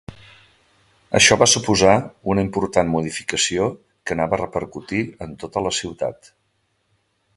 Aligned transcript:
Això 1.17 1.35
va 1.41 1.47
suposar 1.51 1.91
una 2.33 2.43
important 2.45 2.89
modificació 2.93 3.67
que 4.09 4.17
anava 4.17 4.37
a 4.39 4.41
repercutir 4.43 5.03
en 5.27 5.37
tota 5.45 5.65
la 5.67 5.75
ciutat. 5.83 6.33